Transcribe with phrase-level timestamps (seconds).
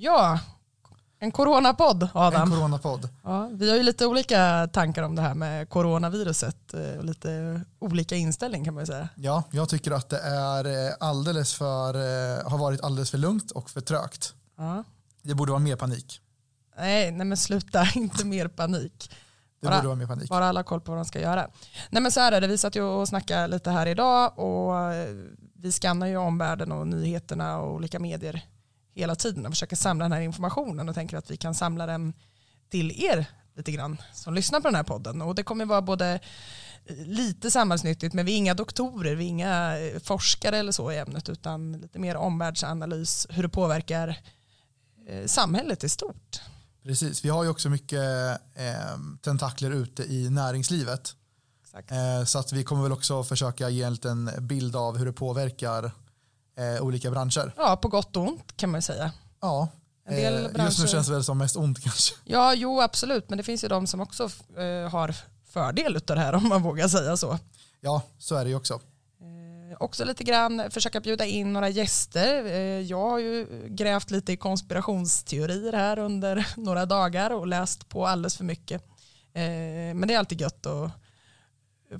[0.00, 0.38] Ja,
[1.20, 2.42] en coronapodd Adam.
[2.42, 3.08] En coronapodd.
[3.24, 7.60] Ja, vi har ju lite olika tankar om det här med coronaviruset eh, och lite
[7.78, 9.08] olika inställning kan man ju säga.
[9.14, 13.50] Ja, jag tycker att det är eh, alldeles för, eh, har varit alldeles för lugnt
[13.50, 14.34] och för trögt.
[14.56, 14.84] Ja.
[15.22, 16.20] Det borde vara mer panik.
[16.78, 19.10] Nej, nej men sluta, inte mer panik.
[19.60, 20.28] Det borde vara mer panik.
[20.28, 21.48] Bara alla koll på vad de ska göra.
[21.90, 24.74] Nej men så här är det, vi satt ju och snackade lite här idag och
[25.60, 28.44] vi skannar ju omvärlden och nyheterna och olika medier
[28.94, 32.12] hela tiden och försöker samla den här informationen och tänker att vi kan samla den
[32.70, 33.26] till er
[33.56, 36.20] lite grann som lyssnar på den här podden och det kommer vara både
[36.84, 40.92] eh, lite samhällsnyttigt men vi är inga doktorer, vi är inga eh, forskare eller så
[40.92, 44.20] i ämnet utan lite mer omvärldsanalys, hur det påverkar
[45.08, 46.40] eh, samhället i stort.
[46.82, 48.00] Precis, vi har ju också mycket
[48.54, 51.14] eh, tentakler ute i näringslivet.
[51.88, 55.12] Eh, så att vi kommer väl också försöka ge en liten bild av hur det
[55.12, 55.84] påverkar
[56.58, 57.52] eh, olika branscher.
[57.56, 59.12] Ja, på gott och ont kan man ju säga.
[59.40, 59.68] Ja,
[60.06, 62.14] En del eh, just nu branscher- känns det väl som mest ont kanske.
[62.24, 64.24] Ja, jo absolut, men det finns ju de som också
[64.56, 65.14] eh, har
[65.50, 67.38] fördel av det här om man vågar säga så.
[67.80, 68.74] Ja, så är det ju också.
[69.20, 72.44] Eh, också lite grann försöka bjuda in några gäster.
[72.80, 78.36] Jag har ju grävt lite i konspirationsteorier här under några dagar och läst på alldeles
[78.36, 78.82] för mycket.
[79.94, 80.90] Men det är alltid gött att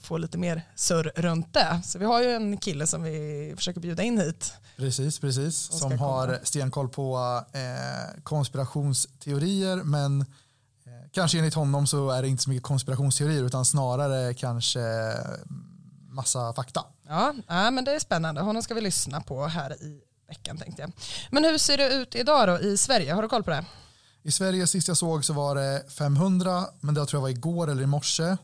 [0.02, 1.80] få lite mer surr runt det.
[1.84, 4.52] Så vi har ju en kille som vi försöker bjuda in hit.
[4.76, 5.56] Precis, precis.
[5.56, 6.02] Som komma.
[6.02, 10.26] har stenkoll på eh, konspirationsteorier men eh,
[11.12, 14.80] kanske enligt honom så är det inte så mycket konspirationsteorier utan snarare kanske
[16.08, 16.84] massa fakta.
[17.08, 18.40] Ja, ja, men det är spännande.
[18.40, 20.92] Honom ska vi lyssna på här i veckan tänkte jag.
[21.30, 23.12] Men hur ser det ut idag då i Sverige?
[23.12, 23.64] Har du koll på det?
[24.22, 27.70] I Sverige sist jag såg så var det 500 men det tror jag var igår
[27.70, 28.36] eller i morse.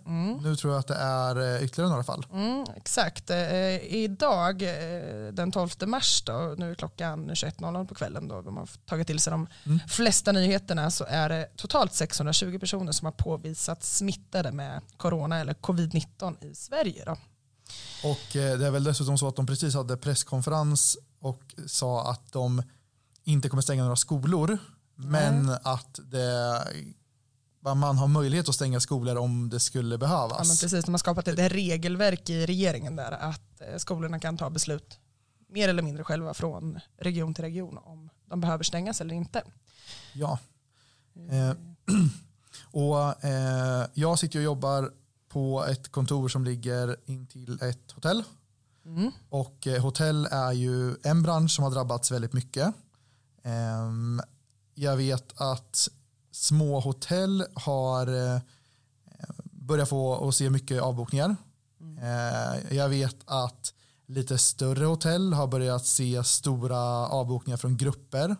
[0.42, 2.26] Nu tror jag att det är eh, ytterligare några fall.
[2.32, 3.30] Mm, exakt.
[3.30, 8.56] Eh, idag eh, den 12 mars då, nu är klockan 21.00 på kvällen då de
[8.56, 9.48] har tagit till sig de
[9.88, 15.54] flesta nyheterna så är det totalt 620 personer som har påvisats smittade med corona eller
[15.54, 17.04] covid-19 i Sverige.
[17.04, 17.16] Då.
[18.04, 22.32] Och eh, det är väl dessutom så att de precis hade presskonferens och sa att
[22.32, 22.62] de
[23.24, 24.58] inte kommer stänga några skolor
[24.96, 26.62] men att det,
[27.60, 30.48] man har möjlighet att stänga skolor om det skulle Ja, behövas.
[30.48, 34.50] men precis, de har skapat ett regelverk i regeringen där att eh, skolorna kan ta
[34.50, 34.98] beslut
[35.48, 39.42] mer eller mindre själva från region till region om de behöver stängas eller inte.
[40.12, 40.38] Ja.
[41.30, 41.56] Eh,
[42.70, 44.90] och eh, jag sitter och jobbar
[45.28, 48.24] på ett kontor som ligger intill ett hotell.
[48.86, 49.10] Mm.
[49.28, 52.74] Och eh, hotell är ju en bransch som har drabbats väldigt mycket.
[54.74, 55.88] Jag vet att
[56.32, 58.40] små hotell har eh,
[59.42, 61.36] börjat få att se mycket avbokningar.
[62.02, 63.72] Eh, jag vet att
[64.06, 68.36] lite större hotell har börjat se stora avbokningar från grupper.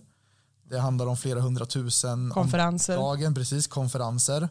[0.62, 2.96] Det handlar om flera hundratusen om Konferenser.
[2.96, 4.48] dagen, precis, konferenser.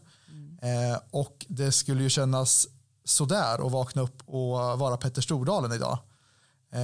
[0.62, 2.68] Eh, och det skulle ju kännas
[3.06, 6.00] sådär att vakna upp och vara Petter Stordalen idag.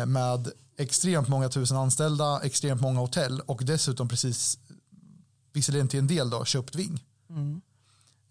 [0.08, 4.58] Med extremt många tusen anställda, extremt många hotell och dessutom precis,
[5.54, 7.06] visserligen till en del då, köpt Ving.
[7.30, 7.62] Mm.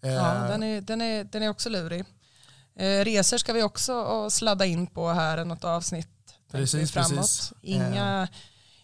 [0.03, 2.05] Eh, Ja, den är, den, är, den är också lurig.
[2.75, 6.07] Eh, resor ska vi också eh, sladda in på här, något avsnitt
[6.51, 7.09] Precis, framåt.
[7.17, 7.53] precis.
[7.61, 8.27] Inga,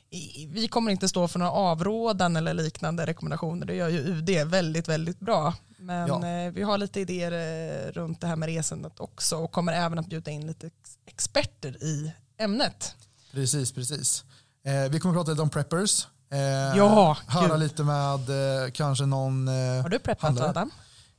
[0.09, 4.29] i, vi kommer inte stå för några avrådan eller liknande rekommendationer, det gör ju UD
[4.29, 5.53] väldigt, väldigt bra.
[5.77, 6.27] Men Ja.
[6.27, 9.99] eh, vi har lite idéer eh, runt det här med resandet också och kommer även
[9.99, 12.95] att bjuda in lite ex- experter i ämnet.
[13.31, 14.23] Precis, precis.
[14.63, 16.07] Eh, vi kommer att prata lite om preppers.
[16.29, 16.39] Eh,
[16.77, 17.59] Ja, höra gud.
[17.59, 18.29] lite med
[18.63, 20.49] eh, kanske någon eh, Har du preppat handlare.
[20.49, 20.71] Adam?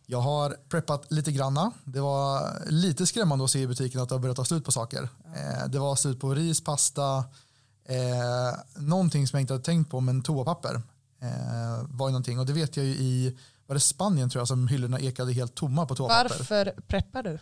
[0.06, 1.70] Jag har preppat lite granna.
[1.84, 4.72] Det var lite skrämmande att se i butiken att det har börjat ta slut på
[4.72, 5.08] saker.
[5.36, 7.24] Eh, det var slut på ris, pasta,
[7.88, 10.74] eh, någonting som jag inte hade tänkt på men toapapper
[11.22, 14.48] eh, var ju någonting och det vet jag ju i var det Spanien tror jag
[14.48, 16.28] som hyllorna ekade helt tomma på toapapper.
[16.38, 17.34] Varför preppar du?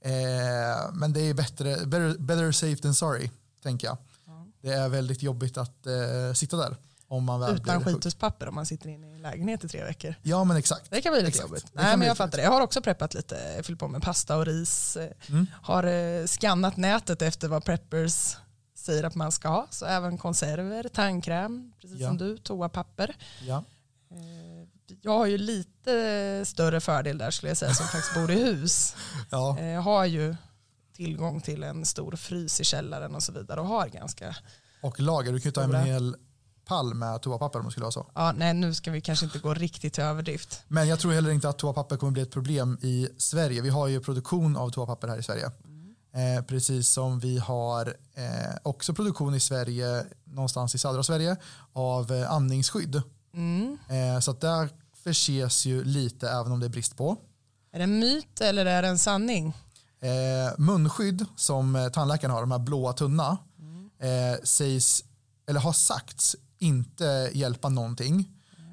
[0.00, 3.30] Eh, men det är bättre, better, better safe than sorry
[3.62, 3.96] tänker jag.
[4.26, 4.46] Ja.
[4.62, 6.76] Det är väldigt jobbigt att eh, sitta där
[7.10, 10.14] om man väl Utan skituspapper om man sitter inne i en lägenhet i tre veckor.
[10.22, 10.90] Ja men exakt.
[10.90, 11.48] Det kan bli lite Exakt.
[11.48, 11.66] jobbigt.
[11.72, 12.44] Nej, men jag fattar det.
[12.44, 14.96] Jag har också preppat lite, fyllt på med pasta och ris.
[14.96, 15.46] eh, Mm.
[15.62, 18.36] Har eh, skannat nätet efter vad preppers
[18.74, 19.66] säger att man ska ha.
[19.70, 22.08] Så även konserver, tandkräm, precis Ja.
[22.08, 23.16] som du, toapapper.
[23.46, 23.64] Ja.
[24.10, 24.68] Eh,
[25.02, 28.94] Jag har ju lite större fördel där skulle jag säga som faktiskt bor i hus.
[29.30, 29.56] Ja.
[29.58, 30.36] Eh, Jag har ju
[30.96, 34.36] tillgång till en stor frys i källaren och så vidare och har ganska,
[34.82, 36.16] Och lager, du kan ju ta hem en hel
[36.68, 38.06] pall med toapapper om det skulle vara så.
[38.14, 40.62] ja nej nu ska vi kanske inte gå riktigt till överdrift.
[40.68, 43.62] Men jag tror heller inte att toapapper kommer bli ett problem i Sverige.
[43.62, 45.50] Vi har ju produktion av toapapper här i Sverige.
[46.14, 51.36] Eh, precis som vi har eh, också produktion i Sverige, någonstans i södra Sverige,
[51.72, 53.02] av eh, andningsskydd.
[53.34, 53.78] Mm.
[53.88, 54.68] Eh, så att där
[55.04, 57.16] förses ju lite även om det är brist på.
[57.72, 59.56] Är det en myt eller är det en sanning?
[60.00, 63.38] Eh, munskydd som eh, tandläkarna har, de här blåa tunna,
[64.00, 65.04] eh, sägs,
[65.48, 68.28] eller har sagts inte hjälpa någonting.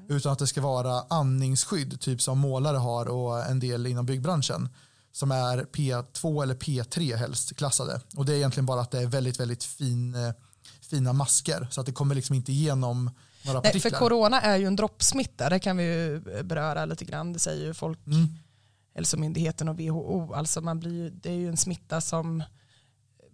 [0.08, 4.68] Utan att det ska vara andningsskydd, typ som målare har och en del inom byggbranschen.
[5.12, 8.00] Som är P2 eller P3 helst klassade.
[8.16, 10.32] Och det är egentligen bara att det är väldigt, väldigt fin, eh,
[10.80, 11.68] fina masker.
[11.70, 13.10] Så att det kommer liksom inte igenom
[13.44, 13.90] några Nej, partiklar.
[13.90, 17.32] för corona är ju en droppsmitta, det kan vi ju beröra lite grann.
[17.32, 20.32] Det säger ju Folkhälsomyndigheten och WHO.
[20.32, 22.42] Alltså man blir ju, det är ju en smitta som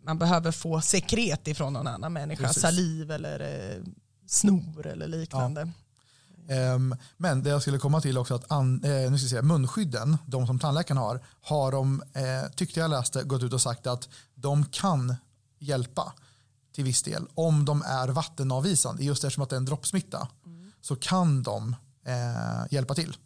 [0.04, 2.46] man behöver få sekret ifrån någon annan människa.
[2.46, 2.62] Precis.
[2.62, 3.82] Saliv eller eh,
[4.32, 5.72] snor eller liknande.
[6.48, 9.42] Ehm, men det jag skulle komma till också att an, eh, nu ska jag säga,
[9.42, 13.86] munskydden, de som tandläkarna har, har de, eh, tyckte jag läste, gått ut och sagt
[13.86, 15.16] att de kan
[15.58, 16.12] hjälpa
[16.72, 19.04] till viss del om de är vattenavvisande.
[19.04, 20.28] Just eftersom att det är en droppsmitta
[20.80, 21.76] så kan de
[22.06, 23.16] eh, hjälpa till.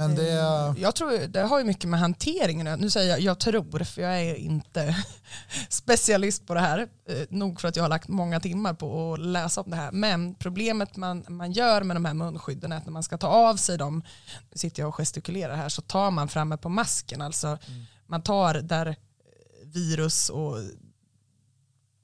[0.00, 2.78] Eh, Men det, Jag tror det har ju mycket med hanteringen.
[2.80, 4.96] Nu säger jag jag tror för jag är inte
[5.68, 6.78] specialist på det här.
[7.08, 9.92] Eh, nog för att jag har lagt många timmar på att läsa om det här.
[9.92, 13.28] Men problemet man, man gör med de här munskydden är att när man ska ta
[13.28, 14.02] av sig dem,
[14.50, 17.20] nu sitter jag och gestikulerar här, så tar man framme på masken.
[17.20, 17.58] Alltså
[18.06, 18.96] man tar där
[19.64, 20.56] virus och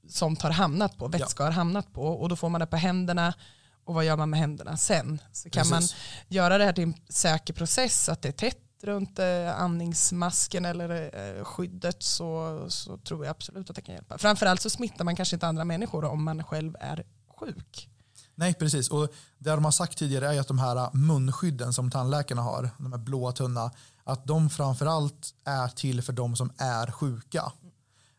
[0.09, 3.35] sånt har hamnat på, vätska har hamnat på och då får man det på händerna
[3.85, 5.21] och vad gör man med händerna sen?
[5.33, 5.97] Så kan man Precis.
[6.29, 11.11] göra det här till en säker process, att det är tätt runt eh, andningsmasken eller
[11.39, 14.19] eh, skyddet så, så tror jag absolut att det kan hjälpa.
[14.19, 17.05] Framförallt så smittar man kanske inte andra människor om man själv är
[17.41, 17.89] sjuk.
[18.35, 18.89] nej, precis.
[18.91, 19.09] Och
[19.39, 22.99] det de har sagt tidigare är att de här munskydden som tandläkarna har, de här
[22.99, 23.71] blåa tunna,
[24.05, 27.53] att de framförallt är till för de som är sjuka.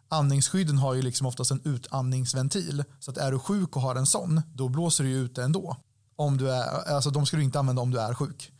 [0.09, 2.83] Andningsskydden har ju liksom oftast en utandningsventil.
[2.99, 5.43] Så att är du sjuk och har en sån, då blåser du ju ut det
[5.43, 5.77] ändå.
[6.15, 8.51] Om du är, alltså de ska du inte använda om du är sjuk.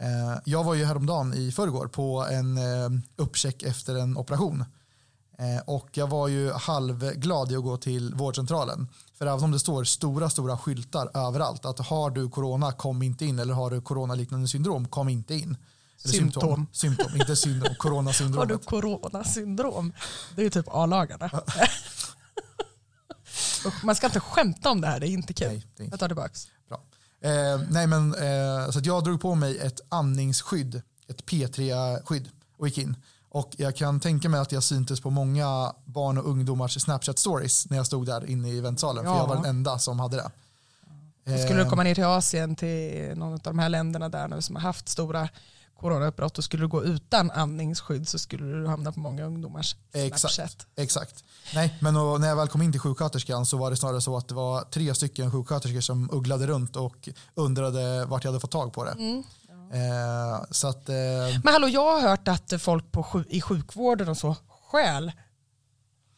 [0.00, 4.64] Eh, jag var ju häromdagen i förrgår på en eh, uppcheck efter en operation.
[5.38, 8.88] Eh, och jag var ju halvglad i att gå till vårdcentralen.
[9.14, 13.26] För även om det står stora, stora skyltar överallt att har du corona, kom inte
[13.26, 13.38] in.
[13.38, 15.56] Eller har du coronaliknande syndrom, kom inte in.
[15.98, 16.66] Symptom.
[16.72, 17.68] Symptom, inte syndrom.
[17.68, 18.48] Har Coronasyndromet.
[18.48, 19.92] du coronasyndrom?
[20.34, 21.30] Det är ju typ A-lagarna.
[23.84, 25.48] Man ska inte skämta om det här, det är inte kul.
[25.48, 26.48] Nej, det är inte Jag tar tillbaks.
[26.68, 26.80] Bra.
[27.20, 32.28] Eh, nej men, eh, så jag drog på mig ett andningsskydd, ett P3-skydd
[32.58, 32.96] och gick in.
[33.30, 37.76] Och jag kan tänka mig att jag syntes på många barn och ungdomars Snapchat-stories när
[37.76, 39.04] jag stod där inne i väntsalen.
[39.04, 39.18] För Ja.
[39.18, 40.30] jag var den enda som hade det.
[41.44, 44.42] Skulle du Eh, komma ner till Asien, till någon av de här länderna där nu
[44.42, 45.28] som har haft stora
[45.80, 50.34] coronautbrott och skulle du gå utan andningsskydd så skulle du hamna på många ungdomars Exakt.
[50.34, 50.66] Snapchat.
[50.76, 51.24] Exakt.
[51.54, 54.16] Nej, men och när jag väl kom in till sjuksköterskan så var det snarare så
[54.16, 58.50] att det var tre stycken sjuksköterskor som ugglade runt och undrade vart jag hade fått
[58.50, 58.92] tag på det.
[58.92, 59.24] Mm.
[59.72, 60.94] Eh, så att, eh,
[61.44, 64.36] Men hallå, jag har hört att folk på, i sjukvården och så
[64.70, 65.12] stjäl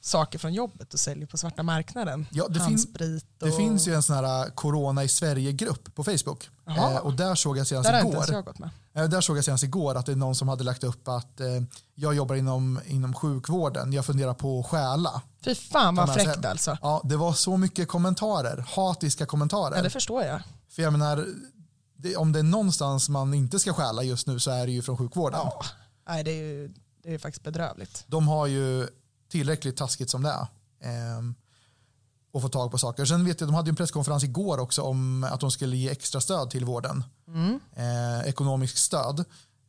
[0.00, 2.26] saker från jobbet och säljer på svarta marknaden.
[2.30, 2.94] Ja, det fin-
[3.40, 3.46] och...
[3.50, 6.48] det finns ju en sån här eh, Corona i Sverige-grupp på Facebook.
[6.68, 8.24] Eh, och där såg jag senast Där igår.
[8.32, 8.70] jag gått med.
[8.94, 11.40] Eh, Där såg jag senast igår att det är någon som hade lagt upp att
[11.40, 11.46] eh,
[11.94, 13.92] jag jobbar inom, inom sjukvården.
[13.92, 15.22] Jag funderar på att stjäla.
[15.44, 16.50] Fy fan vad fräckt hem.
[16.50, 16.78] alltså.
[16.82, 19.76] Ja, det var så mycket kommentarer, hatiska kommentarer.
[19.76, 20.42] Ja, det förstår jag.
[20.70, 21.26] För jag menar,
[21.96, 24.82] det, om det är någonstans man inte ska stjäla just nu så är det ju
[24.82, 25.40] från sjukvården.
[25.44, 25.62] Ja.
[26.08, 28.04] Nej, det är ju det är faktiskt bedrövligt.
[28.06, 28.88] De har ju
[29.30, 30.46] tillräckligt taskigt som det är.
[30.80, 31.34] Ehm,
[32.32, 33.04] och få tag på saker.
[33.04, 36.20] Sen vet jag, de hade en presskonferens igår också om att de skulle ge extra
[36.20, 37.04] stöd till vården.
[37.28, 37.60] Mm.
[37.76, 39.24] eh, ekonomisk stöd.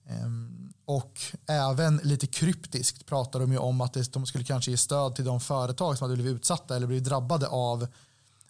[0.07, 4.77] Ehm, och även lite kryptiskt pratar de ju om att det, de skulle kanske ge
[4.77, 7.87] stöd till de företag som hade blivit utsatta eller blivit drabbade av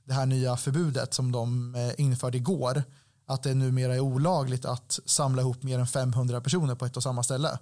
[0.03, 2.83] det här nya förbudet som de eh, införde igår.
[3.25, 7.03] Att det numera är olagligt att samla ihop mer än 500 personer på ett och
[7.03, 7.59] samma ställe.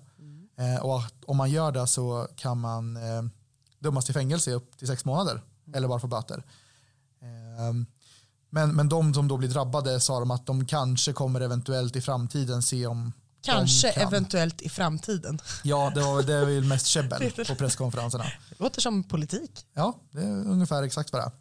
[0.57, 3.23] Eh, och att om man gör det så kan man eh,
[3.79, 5.41] dömas till fängelse upp till sex månader
[5.74, 6.43] eller bara få böter.
[7.21, 7.86] Ehm,
[8.50, 12.01] men, men de som då blir drabbade sa de att de kanske kommer eventuellt i
[12.01, 14.07] framtiden se om Kanske kan.
[14.07, 15.39] eventuellt i framtiden.
[15.63, 18.24] Ja, det, var, det är väl mest käbbel på presskonferenserna.
[18.24, 19.65] Det låter som politik.
[19.74, 21.31] Ja, det är ungefär exakt vad det är.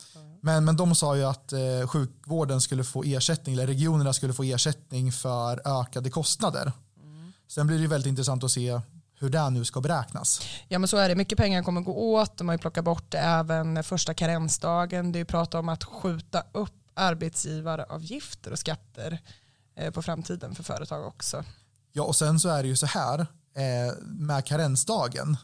[0.41, 4.43] Men, men de sa ju att eh, sjukvården skulle få ersättning, eller regionerna skulle få
[4.43, 6.73] ersättning för ökade kostnader.
[7.49, 8.81] Sen blir det ju väldigt intressant att se
[9.19, 10.41] hur det nu ska beräknas.
[10.69, 13.15] Ja men så är det, mycket pengar kommer gå åt, de har ju plockat bort
[13.15, 19.19] även första karensdagen, det är ju prat om att skjuta upp arbetsgivaravgifter och skatter
[19.77, 21.45] eh, på framtiden för företag också.
[21.93, 25.37] Ja, och sen så är det ju så här eh, med karensdagen.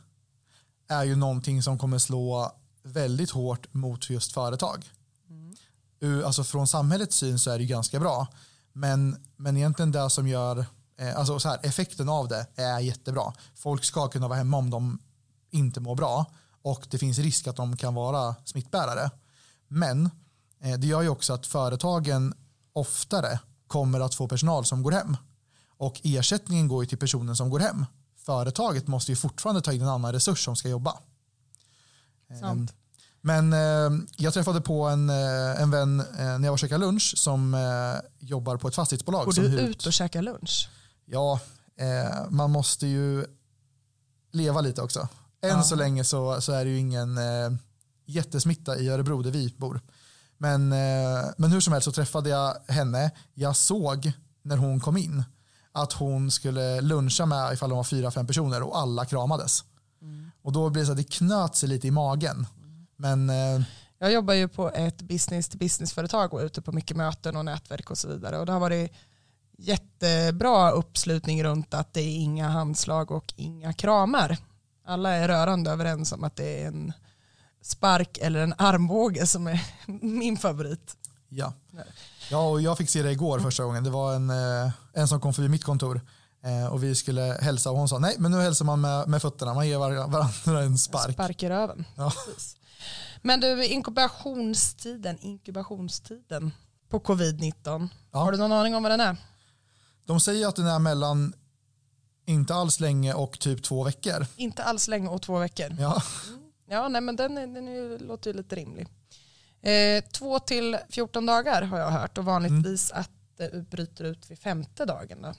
[0.88, 2.52] är ju någonting som kommer slå
[2.82, 4.90] väldigt hårt mot just företag.
[5.28, 6.24] Mm.
[6.24, 8.26] Alltså från samhällets syn så är det ganska bra.
[8.72, 10.66] Men, men egentligen det som gör,
[11.16, 13.32] alltså så här, effekten av det är jättebra.
[13.54, 14.98] Folk ska kunna vara hemma om de
[15.50, 16.26] inte mår bra
[16.64, 19.10] och det finns risk att de kan vara smittbärare.
[19.68, 20.10] Men
[20.60, 22.34] eh, det gör ju också att företagen
[22.72, 25.16] oftare kommer att få personal som går hem.
[25.76, 27.86] Och ersättningen går ju till personen som går hem.
[28.16, 30.98] Företaget måste ju fortfarande ta in en annan resurs som ska jobba.
[32.40, 32.70] Sant.
[32.70, 32.76] Ehm,
[33.20, 36.84] men eh, jag träffade på en, eh, en vän eh, när jag var och käkade
[36.84, 39.24] lunch som eh, jobbar på ett fastighetsbolag.
[39.24, 40.68] Går som du ut och käkar lunch?
[41.06, 41.40] Ja,
[41.76, 43.26] eh, man måste ju
[44.32, 45.08] leva lite också.
[45.42, 45.62] Än ja.
[45.62, 47.50] så länge så, så är det ju ingen eh,
[48.06, 49.80] jättesmitta i Örebro där vi bor.
[50.38, 53.10] Men, eh, men hur som helst så träffade jag henne.
[53.34, 55.24] Jag såg när hon kom in
[55.72, 59.64] att hon skulle luncha med ifall de var fyra, fem personer och alla kramades.
[60.02, 60.30] Mm.
[60.42, 62.46] Och då blev det så att det knöt sig lite i magen.
[62.96, 63.62] Men, eh,
[63.98, 67.44] jag jobbar ju på ett business to business-företag och är ute på mycket möten och
[67.44, 68.38] nätverk och så vidare.
[68.38, 68.92] Och det har varit
[69.58, 74.38] jättebra uppslutning runt att det är inga handslag och inga kramar.
[74.86, 76.92] Alla är rörande överens om att det är en
[77.62, 79.60] spark eller en armbåge som är
[80.02, 80.96] min favorit.
[81.28, 81.52] Ja.
[82.30, 83.84] ja, och jag fick se det igår första gången.
[83.84, 86.00] Det var en, eh, en som kom förbi mitt kontor
[86.44, 89.22] eh, och vi skulle hälsa och hon sa nej men nu hälsar man med, med
[89.22, 91.12] fötterna, man ger varandra en spark.
[91.12, 91.84] Spark i röven.
[91.96, 92.12] Ja.
[93.22, 96.50] Men du, inkubationstiden, inkubationstiden
[96.88, 98.18] på covid-19, ja.
[98.18, 99.16] har du någon aning om vad den är?
[100.04, 101.34] De säger att den är mellan
[102.26, 104.26] inte alls länge och typ två veckor.
[104.36, 105.76] Inte alls länge och två veckor.
[105.78, 106.02] Ja,
[106.66, 108.88] ja nej, men den, den är, låter ju lite rimlig.
[109.60, 113.00] Eh, två till 14 dagar har jag hört och vanligtvis mm.
[113.00, 115.22] att det bryter ut vid femte dagen.
[115.22, 115.34] Då.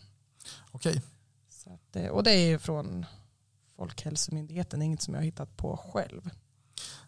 [0.72, 1.02] Okej.
[1.66, 3.06] Att, eh, och det är ju från
[3.76, 6.30] Folkhälsomyndigheten, inget som jag har hittat på själv.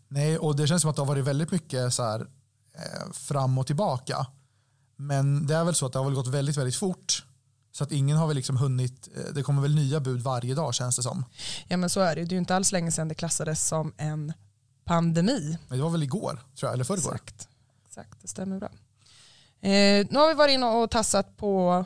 [0.07, 2.27] Nej, och det känns som att det har varit väldigt mycket så här,
[2.73, 4.27] eh, fram och tillbaka.
[4.95, 7.25] Men det är väl så att det har väl gått väldigt, väldigt fort.
[7.77, 10.73] Så att ingen har väl liksom hunnit, eh, det kommer väl nya bud varje dag
[10.73, 11.25] känns det som.
[11.67, 13.93] Ja men så är det Det är ju inte alls länge sedan det klassades som
[13.97, 14.33] en
[14.85, 15.57] pandemi.
[15.67, 17.15] Men det var väl igår, tror jag, eller förrgår.
[17.15, 17.47] Exakt,
[17.87, 18.69] Exakt det stämmer bra.
[19.61, 21.85] Eh, nu har vi varit inne och tassat på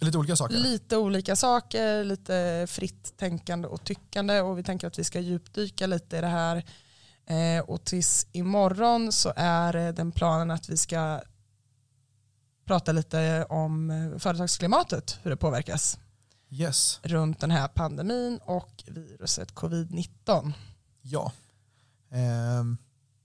[0.00, 0.56] lite olika saker.
[0.56, 5.86] Lite olika saker, lite fritt tänkande och tyckande och vi tänker att vi ska djupdyka
[5.86, 6.64] lite i det här
[7.26, 11.20] Eh, och tills imorgon så är den planen att vi ska
[12.72, 15.98] prata lite om eh, företagsklimatet, hur det påverkas
[16.50, 17.00] yes.
[17.02, 20.52] runt den här pandemin och viruset covid-19.
[21.02, 21.32] Ja,
[22.10, 22.64] eh,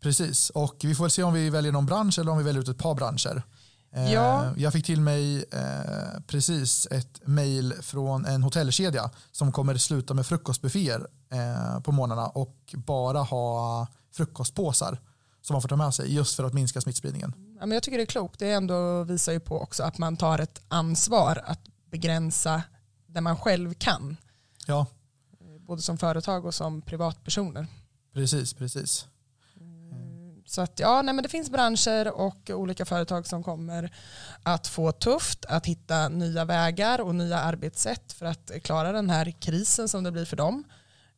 [0.01, 0.49] precis.
[0.49, 2.77] Och vi får se om vi väljer någon bransch eller om vi väljer ut ett
[2.77, 3.43] par branscher.
[3.91, 4.53] Eh, ja.
[4.57, 10.25] Jag fick till mig eh, precis ett mail från en hotellkedja som kommer sluta med
[10.25, 14.99] frukostbufféer eh, på morgnarna och bara ha frukostpåsar
[15.41, 17.46] som man får ta med sig just för att minska smittspridningen.
[17.59, 18.39] Ja, men jag tycker det är klokt.
[18.39, 22.63] Det ändå visar ju på också att man tar ett ansvar att begränsa
[23.07, 24.17] det man själv kan.
[24.65, 24.85] Ja.
[25.59, 27.67] Både som företag och som privatpersoner.
[28.13, 29.07] Precis, precis.
[30.45, 33.95] Så att ja, nej, men det finns branscher och olika företag som kommer
[34.43, 39.31] att få tufft att hitta nya vägar och nya arbetssätt för att klara den här
[39.31, 40.63] krisen som det blir för dem.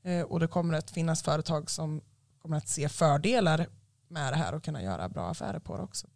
[0.04, 2.02] Eh, och det kommer att finnas företag som
[2.42, 3.68] kommer att se fördelar
[4.08, 6.08] med det här och kunna göra bra affärer på det också.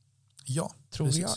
[0.44, 1.22] Ja, tror precis.
[1.22, 1.32] jag.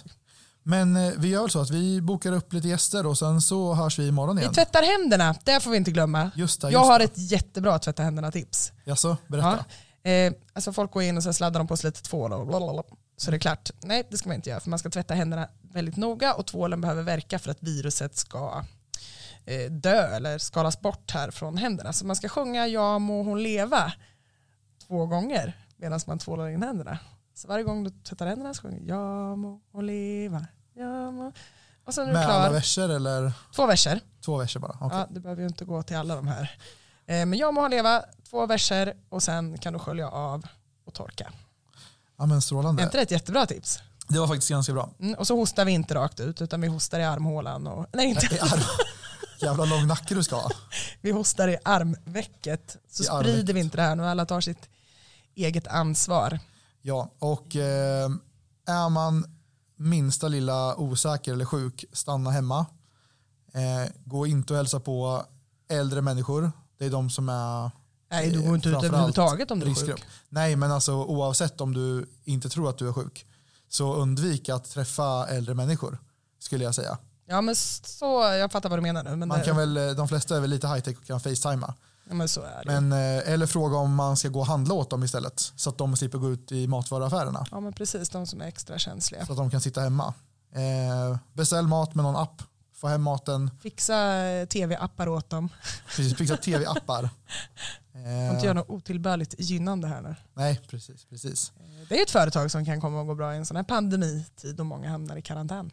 [0.62, 3.98] Men eh, vi gör så att vi bokar upp lite gäster och sen så hörs
[3.98, 4.50] vi imorgon igen.
[4.50, 6.30] Vi tvättar händerna, det får vi inte glömma.
[6.36, 8.72] Just det, just jag har ett jättebra tvätta händerna-tips.
[8.84, 9.64] Jaså, berätta.
[10.02, 10.10] Ja.
[10.10, 12.82] Eh, alltså folk går in och så sladdar de på sig lite tvål och blablabla.
[13.16, 15.48] Så det är klart, nej det ska man inte göra för man ska tvätta händerna
[15.62, 18.64] väldigt noga och tvålen behöver verka för att viruset ska
[19.44, 21.92] eh, dö eller skalas bort här från händerna.
[21.92, 23.92] Så man ska sjunga Ja må hon leva
[24.86, 26.98] två gånger medan man tvålar in händerna.
[27.36, 31.32] Så varje gång du tvättar händerna så sjunger Ja må hon leva, ja må
[31.84, 32.34] och sen är Med du klar.
[32.40, 33.32] alla verser eller?
[33.54, 34.00] Två verser.
[34.24, 34.98] Två verser bara, okay.
[34.98, 36.58] Ja, du behöver ju inte gå till alla de här.
[37.06, 40.46] Eh, men jag må ha leva, två verser och sen kan du skölja av
[40.86, 41.32] och torka.
[42.18, 42.82] Ja men strålande.
[42.82, 43.78] Är inte det ett jättebra tips?
[44.08, 44.90] Det var faktiskt ganska bra.
[45.00, 47.66] Mm, och så hostar vi inte rakt ut utan vi hostar i armhålan.
[47.66, 48.28] Och, nej, inte.
[48.30, 48.60] Nej, arm,
[49.40, 50.50] jävla lång nacke du ska ha.
[51.00, 53.56] Vi hostar i armvecket så I sprider armvecket.
[53.56, 54.06] vi inte det här nu.
[54.06, 54.68] Alla tar sitt
[55.34, 56.38] eget ansvar.
[56.86, 58.10] Ja, och eh,
[58.66, 59.24] är man
[59.76, 62.66] minsta lilla osäker eller sjuk, stanna hemma.
[63.52, 65.24] Eh, gå inte och hälsa på
[65.68, 67.70] äldre människor det är de som är
[68.10, 70.04] Nej, du går inte ut överhuvudtaget om du är sjuk.
[70.28, 73.26] Nej, men alltså oavsett om du inte tror att du är sjuk
[73.68, 75.98] så undvik att träffa äldre människor
[76.38, 76.98] skulle jag säga.
[77.28, 79.16] Ja, men så, jag fattar vad du menar nu.
[79.16, 79.44] Men Man det...
[79.44, 81.74] kan väl, de flesta är väl lite high tech och kan facetima.
[82.10, 82.80] Men så är det.
[82.80, 85.52] Men, eh, eller fråga om man ska gå och handla åt dem istället.
[85.56, 87.46] Så att de slipper gå ut i matvaruaffärerna.
[87.50, 89.26] Ja men precis, de som är extra känsliga.
[89.26, 90.14] Så att de kan sitta hemma.
[90.54, 92.42] Eh, beställ mat med någon app.
[92.74, 93.50] Få hem maten.
[93.62, 95.48] Fixa eh, tv-appar åt dem.
[95.86, 97.08] Precis, fixa tv-appar.
[97.92, 100.14] Får inte göra något otillbörligt gynnande här nu.
[100.34, 101.04] Nej, precis.
[101.04, 101.52] precis.
[101.56, 103.64] Eh, Det är ett företag som kan komma att gå bra i en sån här
[103.64, 105.70] pandemitid och många hamnar i karantän.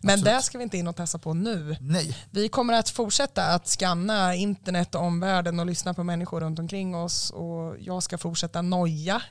[0.00, 0.34] Men Absolut.
[0.34, 1.76] det ska vi inte in och testa på nu.
[1.80, 6.58] Nej, Vi kommer att fortsätta att scanna internet och omvärlden och lyssna på människor runt
[6.58, 9.22] omkring oss och jag ska fortsätta noja.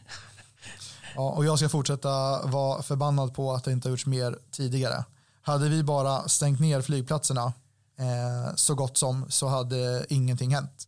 [1.15, 5.03] Ja, och jag ska fortsätta vara förbannad på att det inte har gjorts mer tidigare.
[5.41, 7.53] Hade vi bara stängt ner flygplatserna
[7.99, 10.87] eh, så gott som så hade ingenting hänt.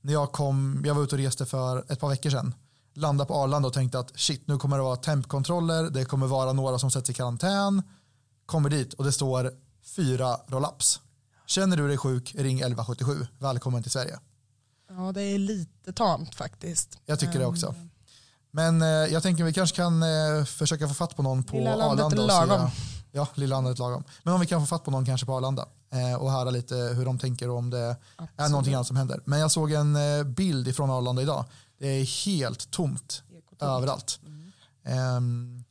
[0.00, 2.54] När jag kom, jag var ute och reste för ett par veckor sedan,
[2.94, 6.52] landade på Arlanda och tänkte att shit, nu kommer det vara tempkontroller, det kommer vara
[6.52, 7.82] några som sätts i karantän,
[8.48, 9.50] kommer dit och det står
[9.96, 11.00] fyra roll-ups.
[11.46, 13.26] Känner du dig sjuk, ring 1177.
[13.38, 14.18] Välkommen till Sverige.
[14.90, 16.98] Ja, det är lite tamt faktiskt.
[17.06, 17.74] Jag tycker det Ehm, också.
[18.50, 21.76] Men eh, jag tänker vi kanske kan eh, försöka få fatt på någon på Lilla
[21.76, 22.22] landet Arlanda.
[22.22, 22.70] är och se- lagom.
[23.12, 24.04] Ja, lilla landet är lagom.
[24.22, 26.74] Men om vi kan få fatt på någon kanske på Arlanda eh, och höra lite
[26.74, 28.50] hur de tänker och om det är Absolut.
[28.50, 29.20] någonting annat som händer.
[29.24, 31.44] Men jag såg en eh, bild ifrån Arlanda idag.
[31.78, 33.62] Det är helt tomt Ekotomt.
[33.62, 34.20] överallt.
[34.26, 34.52] Mm.
[34.84, 35.64] Ehm,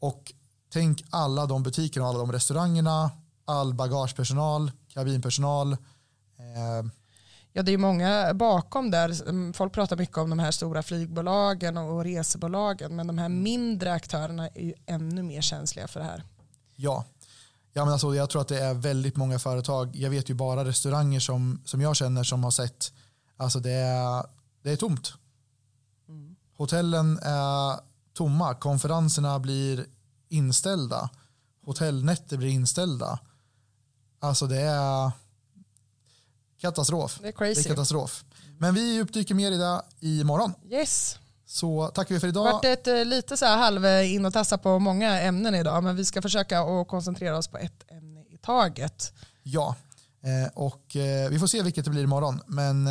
[0.00, 0.32] och
[0.70, 3.10] tänk alla de butikerna och alla de restaurangerna,
[3.44, 5.76] all bagagepersonal, kabinpersonal.
[6.38, 6.90] ehm,
[7.52, 9.52] Ja, det är många bakom där.
[9.52, 14.48] Folk pratar mycket om de här stora flygbolagen och resebolagen, men de här mindre aktörerna
[14.48, 16.24] är ju ännu mer känsliga för det här.
[16.76, 17.04] Ja,
[17.72, 19.96] ja men alltså, jag tror att det är väldigt många företag.
[19.96, 22.92] Jag vet ju bara restauranger som, som jag känner som har sett,
[23.36, 24.24] alltså det är,
[24.62, 25.12] det är tomt.
[26.08, 26.36] Mm.
[26.56, 27.80] Hotellen är
[28.14, 29.86] tomma, konferenserna blir
[30.30, 31.10] inställda,
[31.64, 33.18] hotellnätter blir inställda.
[34.20, 35.10] Alltså det är
[36.60, 37.18] katastrof.
[37.22, 37.60] Det är Det crazy.
[37.60, 38.24] är katastrof.
[38.58, 40.52] Men vi djupdyker mer i det imorgon.
[40.70, 41.18] Yes.
[41.46, 42.44] Så tackar vi för Det idag.
[42.44, 45.54] har varit ett, eh, lite så här halv eh, in och tassa på många ämnen
[45.54, 49.12] idag, men vi ska försöka att koncentrera oss på ett ämne i taget.
[49.42, 49.76] Ja,
[50.22, 50.82] eh, och
[51.30, 52.40] vi får se vilket det blir imorgon.
[52.46, 52.88] Men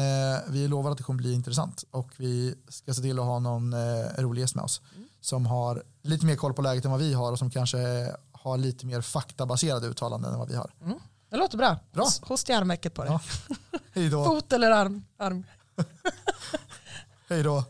[0.48, 3.76] vi lovar att det kommer bli intressant och vi ska se till att ha någon
[4.18, 4.82] rolig gäst med oss
[5.22, 8.58] som har lite mer koll på läget än vad vi har och som kanske har
[8.58, 10.72] lite mer faktabaserade uttalanden än vad vi har.
[11.30, 11.78] Det låter bra.
[11.92, 12.04] Bra.
[12.04, 13.10] Hos- Host i armvecket på det.
[13.10, 13.20] Ja.
[13.94, 14.24] Hej då.
[14.26, 15.06] Fot eller arm.
[15.18, 15.44] arm.
[17.30, 17.64] Hej då.